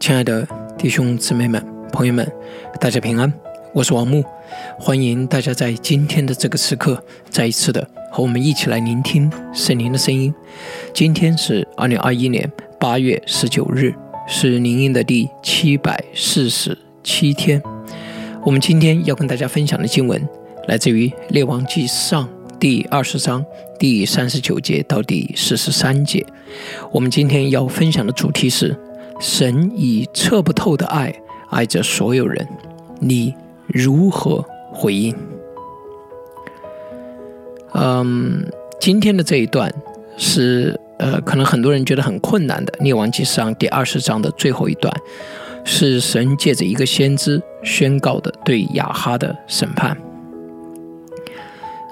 [0.00, 0.46] 亲爱的
[0.78, 2.30] 弟兄姊妹们、朋友们，
[2.80, 3.32] 大家平安，
[3.72, 4.24] 我是王木，
[4.78, 10.32] 欢迎大家在今天的这个时刻再一次的和我们一起来聆听圣灵的声音。
[10.94, 13.92] 今天是二零二一年八月十九日，
[14.28, 17.60] 是灵音的第七百四十七天。
[18.44, 20.26] 我们今天要跟大家分享的经文
[20.68, 22.26] 来自于列王记上
[22.60, 23.44] 第二十章
[23.80, 26.24] 第三十九节到第四十三节。
[26.92, 28.78] 我们今天要分享的主题是。
[29.18, 31.12] 神以测不透的爱
[31.50, 32.46] 爱着所有人，
[33.00, 33.34] 你
[33.66, 35.14] 如何回应？
[37.72, 38.46] 嗯，
[38.80, 39.72] 今天的这一段
[40.16, 44.94] 是呃，可能很多人觉得很困难的《列王纪上》第二十章的最后一段，
[45.64, 49.96] 是神借着一个先知宣告的对亚哈的审判。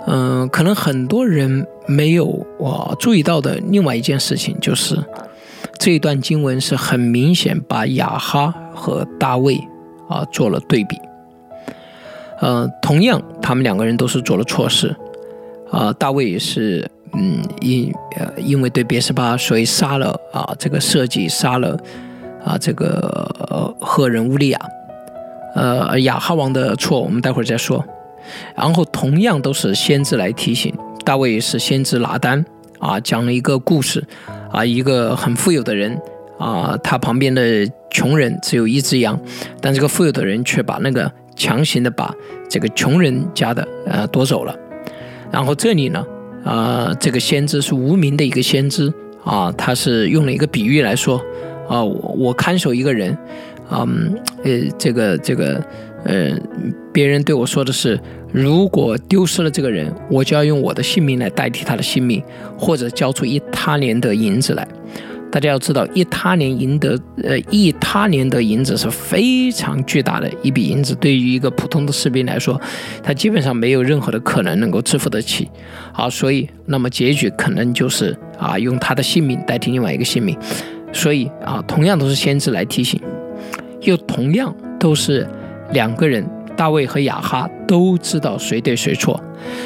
[0.06, 4.96] 嗯，可能很多人没有我注意到的另外一件事情就是。
[5.86, 9.56] 这段经文是很明显把亚哈和大卫
[10.08, 10.96] 啊做了对比，
[12.40, 14.92] 呃，同样他们两个人都是做了错事，
[15.70, 21.78] 啊，大卫也是嗯因呃因为对别是巴所以杀了啊这个设计杀了
[22.44, 24.60] 啊这个赫人乌利亚，
[25.54, 27.84] 呃亚哈王的错我们待会儿再说，
[28.56, 32.44] 然后同样都是先知来提醒大卫是先知拿单
[32.80, 34.04] 啊讲了一个故事。
[34.56, 36.00] 啊，一个很富有的人
[36.38, 37.42] 啊，他旁边的
[37.90, 39.20] 穷人只有一只羊，
[39.60, 42.14] 但这个富有的人却把那个强行的把
[42.48, 44.56] 这个穷人家的呃夺走了。
[45.30, 46.02] 然后这里呢，
[46.42, 48.90] 啊，这个先知是无名的一个先知
[49.22, 51.18] 啊，他是用了一个比喻来说
[51.68, 53.14] 啊，我我看守一个人，
[53.70, 55.62] 嗯，呃，这个这个
[56.06, 56.34] 呃，
[56.92, 58.00] 别人对我说的是。
[58.32, 62.22] 如果丢失了这个人，我就要用我的性命来代替他的性命，
[62.58, 64.66] 或者交出一他连的银子来。
[65.30, 72.60] 大家要知道，一他连赢得，呃，一他连的银子是非常巨大的一笔银子，对于一个普通的士兵来说，
[73.02, 75.48] 他基本上没有任何的可能能够支付得起。
[75.92, 80.36] 好，所以那么结局可能就是啊，用他的性命代替另外一个性命。
[80.92, 83.00] 所以啊，同样都是先知来提醒，
[83.80, 85.26] 又同样都是
[85.72, 86.24] 两个人。
[86.56, 89.22] 大卫和亚哈都知道谁对谁错，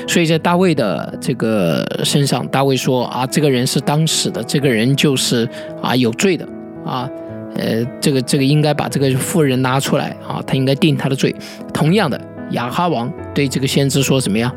[0.08, 5.48] 所以在大卫的这个身上，大卫说啊，这个人是当死的，这个人就是
[5.80, 6.44] 啊有罪的
[6.84, 7.08] 啊，
[7.54, 11.32] 呃，这个这个应该把这个妇人拿出来啊，他应该定他的罪。
[11.72, 14.52] 同样的，亚哈王对这个先知说怎么样？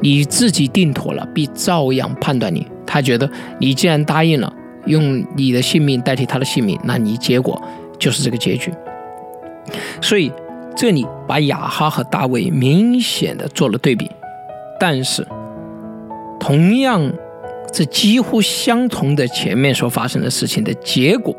[0.00, 2.66] 你自己定妥了，必照样判断你。
[2.84, 3.30] 他觉得
[3.60, 4.52] 你既然答应了
[4.86, 7.62] 用你的性命代替他的性命，那你结果
[7.96, 8.74] 就是这个结局。
[10.02, 10.32] 所以。
[10.76, 14.10] 这里把雅哈和大卫明显的做了对比，
[14.78, 15.26] 但是
[16.38, 17.10] 同样，
[17.72, 21.34] 这几乎相同的前面所发生的事情的结果，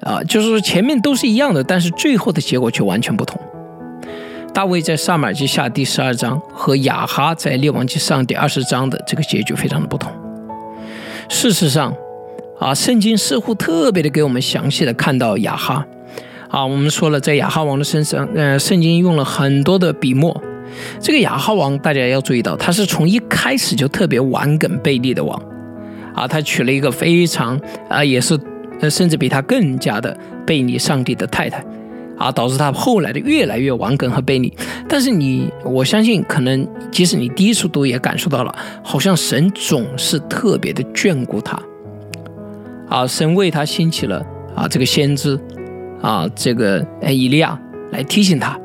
[0.00, 3.40] 啊，就是说前面都是一样的，但是最后的结果却完全不同。
[4.52, 10.12] 大卫在撒马尔记下第十二章和雅哈在列王记上第二十章的这个结局非常的不同。
[11.28, 11.94] 事实上，
[12.58, 15.86] 啊，圣经似乎特别的给我们详细的看到雅哈。
[16.52, 20.38] 啊，我们说了，在亚哈王的身上，呃，圣经用了很多的笔墨。
[21.00, 25.42] 这个亚哈王，大家要注意到，他是从一开始就特别顽梗悖逆的王。
[26.14, 27.58] 啊，他娶了一个非常
[27.88, 28.38] 啊，也是，
[28.80, 30.14] 呃，甚至比他更加的
[30.46, 31.64] 背逆上帝的太太。
[32.18, 34.52] 啊，导致他后来的越来越顽梗和悖逆。
[34.86, 41.58] 但是你，我相信，可能即使你第一次读也感受到了，好像神总是特别的眷顾他。
[42.90, 44.22] 啊，神为他兴起了
[44.54, 45.40] 啊，这个先知。
[46.02, 47.58] 啊，这个以利亚
[47.92, 48.58] 来提醒他，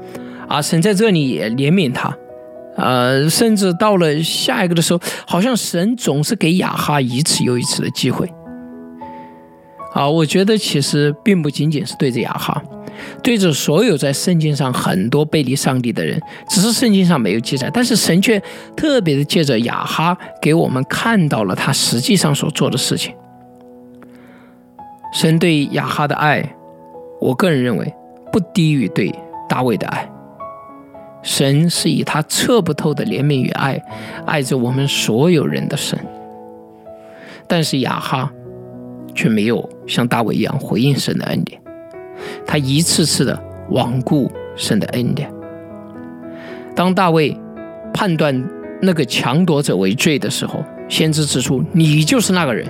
[0.48, 2.12] 啊，神在这里也怜悯他，
[2.76, 8.28] 呃，甚至到了下一个的时候，好像神总是给亚哈一次又一次的机会。
[9.94, 12.60] 啊，我觉得其实并不仅仅是对着亚哈，
[13.22, 16.20] 对着所有在圣经上很多背离上帝的人，
[16.50, 18.42] 只是圣经上没有记载，但是神却
[18.76, 23.14] 特别的借着亚哈给我们看到了他实际上所做的事情。
[25.14, 26.57] 神对亚哈的爱。
[27.20, 27.94] 我个人认为，
[28.32, 29.14] 不低于对
[29.50, 30.10] 大卫的爱。
[31.24, 33.82] 神是以他测不透的怜悯与爱，
[34.26, 35.98] 爱着我们所有人的神。
[37.48, 38.32] 但是亚哈
[39.16, 41.60] 却没有像大卫一样回应神的恩典，
[42.46, 43.42] 他一次次的
[43.72, 45.32] 罔顾神的恩典。
[46.76, 47.36] 当大卫
[47.94, 48.48] 判断
[48.82, 52.68] 那个强夺者为罪的时候，先知指出：“你就是那个人。”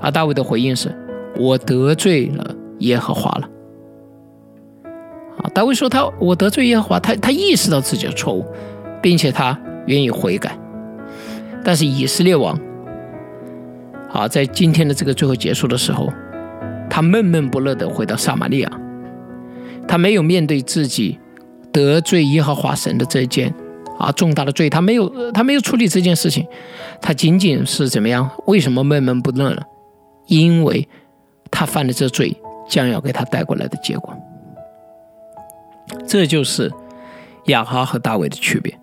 [0.00, 0.90] 而大卫的回应是
[1.38, 3.48] ：“我得罪了。”耶和华了，
[5.38, 8.44] 啊，大卫说他我得罪耶和华，他他意识到自己的错误，
[9.02, 10.58] 并且他愿意悔改。
[11.64, 12.58] 但是以色列王，
[14.12, 16.12] 啊，在今天的这个最后结束的时候，
[16.88, 18.70] 他闷闷不乐地回到撒玛利亚，
[19.88, 21.18] 他没有面对自己
[21.72, 23.52] 得罪耶和华神的这件
[23.98, 26.46] 啊重大的罪，他没有他没有处理这件事情，
[27.00, 28.30] 他仅仅是怎么样？
[28.46, 29.62] 为什么闷闷不乐呢？
[30.28, 30.88] 因为
[31.50, 32.36] 他犯的这罪
[32.68, 34.14] 将要给他带过来的结果。
[36.06, 36.72] 这就是
[37.46, 38.76] 亚哈和大卫的区别，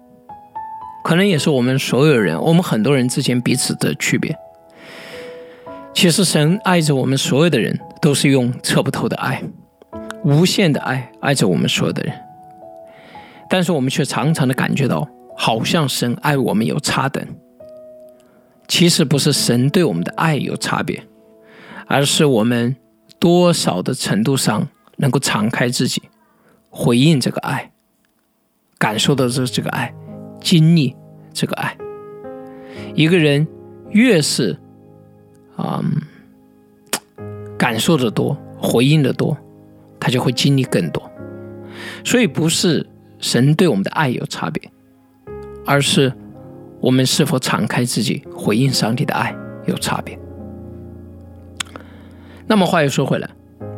[1.04, 4.36] 可能也是我们所有人、我们很多人之间彼此的区别。
[5.94, 9.44] 其实，神爱着我们所有的人，都是用测不透的爱、
[10.24, 12.14] 无限的爱爱着我们所有的人。
[13.50, 15.08] 但是，我们却常常的感觉到，
[15.38, 17.24] 好像神爱我们有差等。
[18.68, 21.04] 其实，不是神对我们的爱有差别，
[21.86, 22.76] 而是我们
[23.24, 24.68] 多少的程度上
[24.98, 26.02] 能够敞开自己。
[26.70, 27.72] 回应这个爱，
[28.78, 29.94] 感受到这这个爱，
[30.42, 30.94] 经历
[31.32, 31.78] 这个爱。
[32.94, 33.48] 一个人
[33.92, 34.60] 越是
[35.56, 35.82] 啊
[37.58, 39.38] 感受的多，回应的多，
[40.02, 41.10] 他就会经历更多。
[42.04, 42.86] 所以不是
[43.20, 44.70] 神对我们的爱有差别，
[45.66, 46.12] 而是
[46.82, 49.34] 我们是否敞开自己回应上帝的爱
[49.66, 50.20] 有差别。
[52.54, 53.28] 那么话又说回来，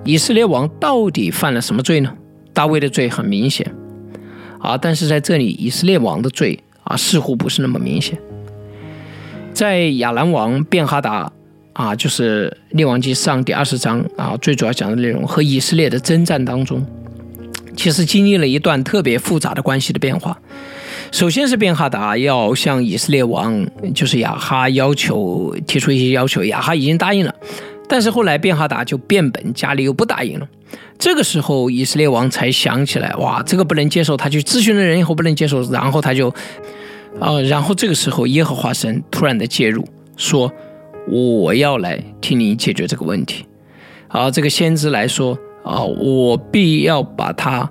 [0.03, 2.13] 以色列王到底犯了什么罪呢？
[2.53, 3.73] 大卫的罪很明显，
[4.59, 8.19] 啊，但是在这里以色列王的罪啊似乎不是那么明显。
[9.53, 11.31] 在亚兰王便哈达
[11.71, 16.85] 啊，就是列王记上第二十章啊，最主要讲的内容和以色列的征战当中，
[17.77, 20.37] 其实经历了一段特别复杂的关系的变化。
[21.13, 27.33] 首先是便哈达要向以色列王就是亚哈要求提出一些要求，亚哈已经答应了，
[27.87, 30.47] 但是后来便哈达就变本加厉又不答应了。
[30.97, 34.17] 这个时候，以色列王才想起来，哇，这个不能接受。
[34.17, 36.29] 他去咨询了人以后不能接受，然后他就，
[37.19, 39.87] 啊，然后这个时候耶和华神突然的介入，
[40.17, 40.51] 说
[41.07, 43.45] 我要来替你解决这个问题。
[44.07, 47.69] 啊，这个先知来说，啊，我必要把他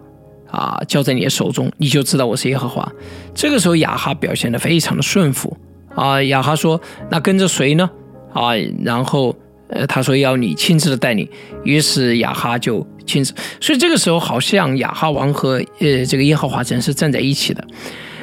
[0.50, 2.86] 啊交在你的手中，你就知道我是耶和华。
[3.34, 5.56] 这个时候亚哈表现的非常的顺服，
[5.94, 6.80] 啊，亚哈说，
[7.10, 7.90] 那跟着谁呢？
[8.32, 8.50] 啊，
[8.84, 9.34] 然后。
[9.68, 11.28] 呃，他说要你亲自的带领，
[11.64, 17.64] 于是亚哈就亲自，所以这个时候好像亚哈王和呃这个耶和华神是站在一起的，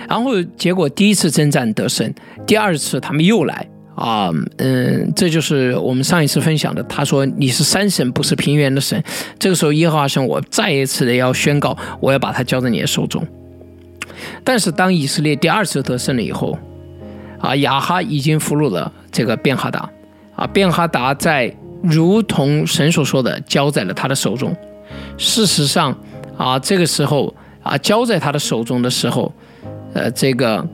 [0.07, 2.13] 然后结果第一次征战得胜，
[2.45, 3.67] 第二次他们又来。
[3.93, 9.03] 啊，嗯，这就是我们上一次分享的，他说你是山神，不是平原的神，
[9.37, 13.23] 这个时候耶和华神我再一次的要宣告，我要把它交在你的手中，
[14.43, 16.57] 但是当以色列第二次得胜了以后，
[17.39, 19.87] 啊，亚哈已经俘虏了这个便哈达。
[20.41, 24.55] 啊，便哈达在如同神所说的交在了他的手中。
[25.15, 25.95] 事实上，
[26.35, 29.31] 啊，这个时候啊，交在他的手中的时候，
[29.93, 30.67] 呃，这个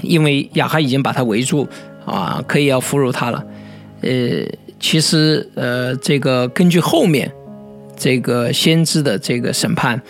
[0.00, 1.66] 因为亚哈已经把他围住，
[2.04, 3.44] 啊，可以要俘虏他了。
[4.02, 4.10] 呃，
[4.78, 7.28] 其实，呃，这个根据后面
[7.96, 10.00] 这个先知的这个审判，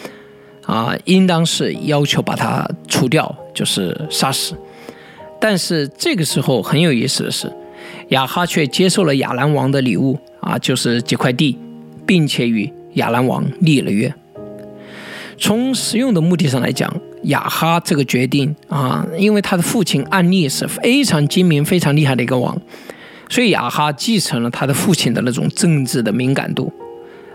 [0.66, 4.54] 啊，应当是要求把他除掉，就是杀死。
[5.40, 7.50] 但是这个时候很有意思的是。
[8.08, 11.58] 亚哈却接受了亚兰王的礼物啊，就是几块地，
[12.06, 14.14] 并且与亚兰王立了约。
[15.38, 16.88] 从实用的目的上来讲，
[17.24, 22.56] 亚哈这个决定啊，因为他的父亲暗利是非常精明、非常厉害的一个王，
[23.28, 26.72] 所以亚哈继承了他的父亲的那种政治的敏感度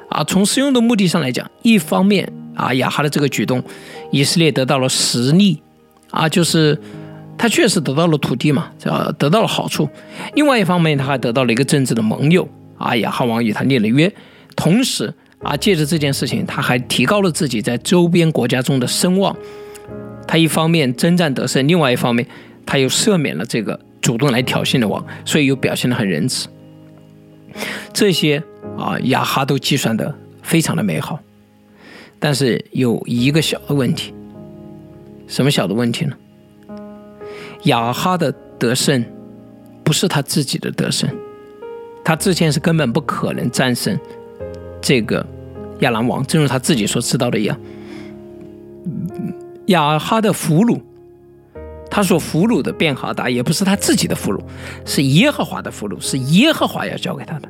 [0.10, 0.24] 啊。
[0.24, 3.62] 从实用的目的上来讲，一方面啊，亚哈的这个举动，
[4.10, 5.62] 以色列得到了实力
[6.12, 6.80] 啊，就是。
[7.42, 9.90] 他确实得到了土地嘛，这得到了好处。
[10.36, 14.14] 另外一方面，他还得到了一个政治的盟友啊，雅哈王与他立了约。
[14.56, 19.36] 同时啊，借着这件事情，他还提高了自己在周边国家中的声望。
[20.28, 22.24] 他一方面征战得胜，另外一方面
[22.64, 26.48] 他又赦免了这个主动来挑衅的王，所以又表现得很仁慈。
[27.92, 28.44] 这些
[28.78, 31.20] 啊，亚哈都计算得非常的美好。
[32.20, 34.14] 但是有一个小的问题，
[35.26, 36.16] 什么小的问题呢？
[37.64, 39.04] 亚哈的得胜
[39.84, 41.10] 不是他自己的得胜，
[42.04, 43.98] 他之前是根本不可能战胜
[44.82, 45.26] 这个
[45.80, 47.58] 亚兰王，正如他自己所知道的一样。
[49.68, 50.82] 亚哈的俘虏，
[51.90, 54.40] 他所俘虏的便哈达也不是他自己的俘虏，
[54.86, 57.50] 是耶和华的俘虏，是耶和华要交给他的。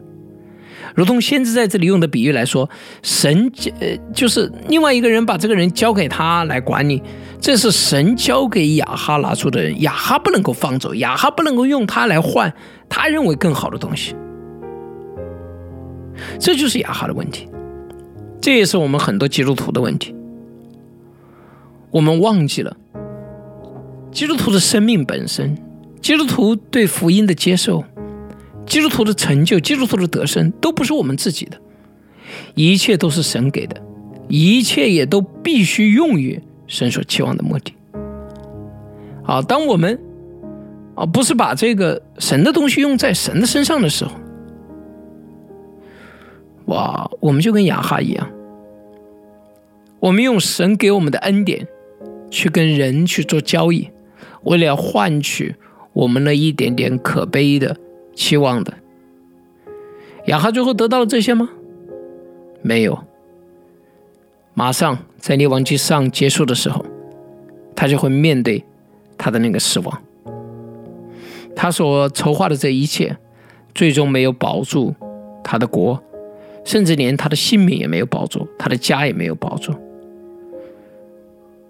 [0.93, 2.69] 如同先知在这里用的比喻来说，
[3.01, 3.49] 神
[3.79, 7.01] 呃就是另外一个人把这个人交给他来管理，
[7.41, 12.53] 这是神交给亚哈拿出的人，亚哈不能够放走，亚哈不能够用它来换
[12.87, 14.15] 他认为更好的东西，
[16.39, 17.49] 这就是亚哈的问题，
[18.39, 20.15] 这也是我们很多基督徒的问题，
[21.89, 22.77] 我们忘记了
[24.11, 25.57] 基督徒的生命本身，
[25.99, 27.83] 基督徒对福音的接受。
[28.67, 31.59] 基督徒的成就、基督徒的得胜都不是我们自己的，
[32.53, 33.81] 一切都是神给的，
[34.29, 36.39] 一切也都必须用于
[36.71, 37.73] 神所期望的目的。
[39.23, 39.99] 好，当我们
[40.95, 44.11] 啊不是把这个神的东西用在神的身上的时候，
[46.67, 48.29] 哇，我们就跟雅哈一样，
[49.99, 51.67] 我们用神给我们的恩典
[52.29, 53.89] 去跟人去做交易，
[54.43, 55.55] 为了要换取
[55.91, 57.75] 我们那一点点可悲的
[58.15, 58.73] 期望的。
[60.27, 61.49] 雅哈最后得到了这些吗？
[62.61, 62.97] 没有。
[64.53, 66.85] 马上在列王记上结束的时候，
[67.75, 68.63] 他就会面对
[69.17, 70.01] 他的那个死亡。
[71.55, 73.17] 他所筹划的这一切，
[73.73, 74.93] 最终没有保住
[75.43, 76.01] 他的国。
[76.63, 79.73] 甚至连他的性命也没有保住，他的家也没有保住，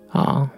[0.10, 0.52] 啊！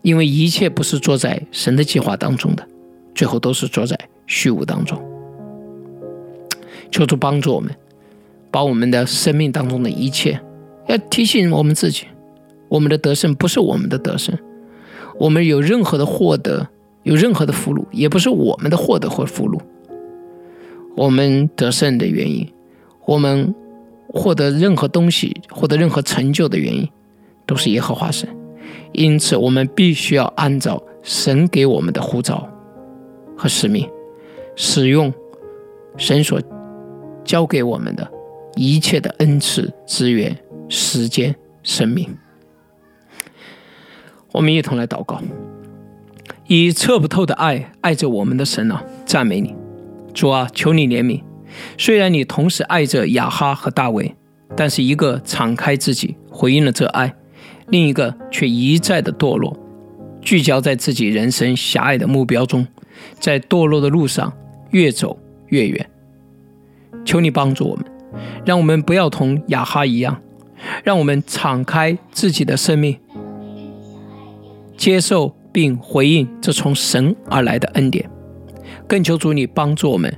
[0.00, 2.66] 因为一切不是做在神的计划当中的，
[3.14, 3.94] 最后都是做在
[4.26, 4.98] 虚无当中。
[6.90, 7.70] 求主帮助我们，
[8.50, 10.40] 把我们的生命当中的一切，
[10.90, 12.06] 要提醒我们自己，
[12.68, 14.36] 我们的得胜不是我们的得胜，
[15.18, 16.68] 我们有任何的获得，
[17.04, 19.60] 有任何的俘虏，也不是我们的获得或俘虏，
[20.96, 22.46] 我们得胜的原因。
[23.06, 23.54] 我们
[24.08, 26.88] 获得任何东西、获得任何成就的原因，
[27.46, 28.28] 都是耶和华神。
[28.92, 32.48] 因此，我们必须要按照神给我们的呼召
[33.36, 33.88] 和使命，
[34.56, 35.12] 使用
[35.96, 36.40] 神所
[37.24, 38.08] 交给我们的
[38.56, 40.36] 一切的恩赐、资源、
[40.70, 41.34] 时间、
[41.64, 42.16] 生命。
[44.32, 45.20] 我们一同来祷告：
[46.46, 49.54] 以测不透的爱爱着我们的神啊，赞美你，
[50.14, 51.20] 主啊，求你怜悯。
[51.76, 54.14] 虽然你同时爱着雅哈和大卫，
[54.56, 57.12] 但是一个敞开自己回应了这爱，
[57.66, 59.58] 另一个却一再的堕落，
[60.22, 62.64] 聚焦在自己人生狭隘的目标中，
[63.18, 64.32] 在堕落的路上
[64.70, 65.90] 越走越远。
[67.04, 67.84] 求你帮助我们，
[68.44, 70.22] 让我们不要同雅哈一样，
[70.84, 72.98] 让我们敞开自己的生命，
[74.76, 78.08] 接受并回应这从神而来的恩典。
[78.86, 80.14] 更求主你帮助我们。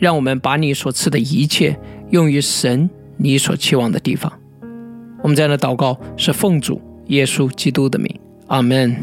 [0.00, 1.76] 让我们把你所赐的一切
[2.10, 4.32] 用于神你所期望的地方。
[5.24, 8.08] 我们这样的祷告是奉主耶稣基督的名，
[8.46, 8.94] 阿门。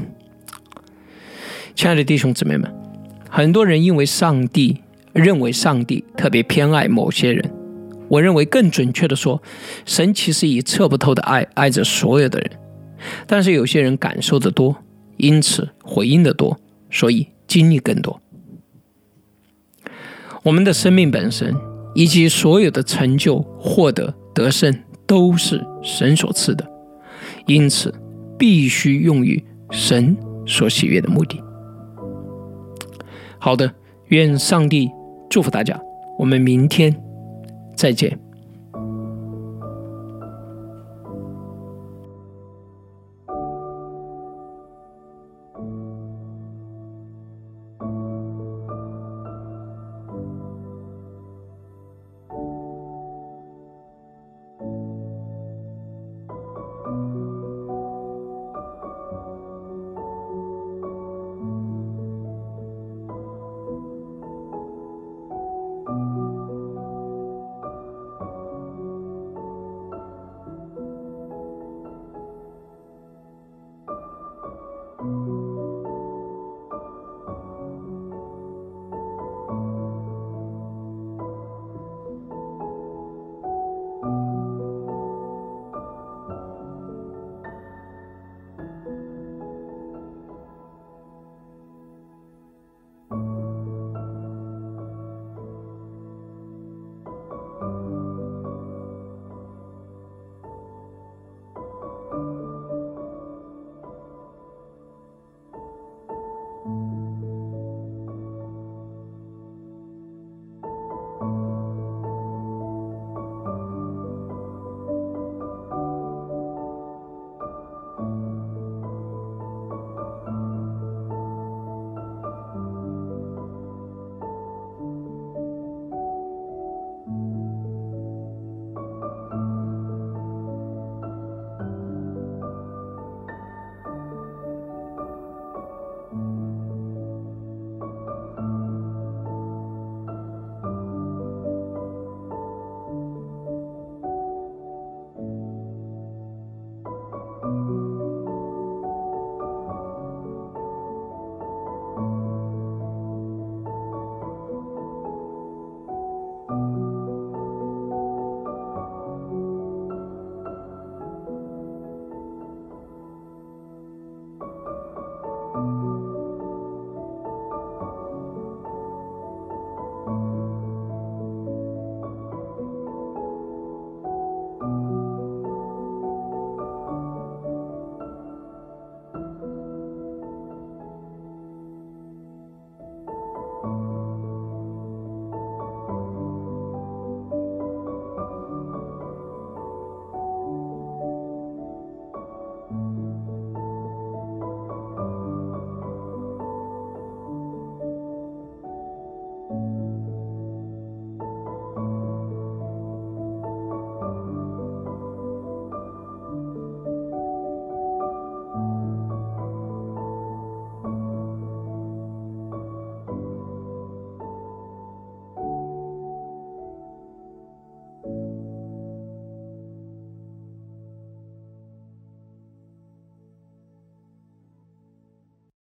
[1.76, 2.74] 亲爱的弟兄姊妹们，
[3.30, 7.52] 很多人因为上帝认为上帝特别偏爱某些人，
[8.08, 9.42] 我认为更准确的说，
[9.86, 12.52] 神其实以测不透的爱爱着所有的人。
[13.28, 14.76] 但是有些人感受的多，
[15.18, 16.60] 因此回应的多，
[16.90, 18.22] 所以经历更多。
[20.44, 21.56] 我们的生命本身，
[21.94, 24.76] 以及所有的成就、获得、得胜，
[25.08, 26.68] 都是神所赐的，
[27.48, 27.94] 因此
[28.38, 31.42] 必须用于神所喜悦的目的。
[33.40, 33.72] 好的，
[34.08, 34.90] 愿上帝
[35.30, 35.80] 祝福大家，
[36.18, 36.96] 我们明天
[37.76, 38.25] 再见。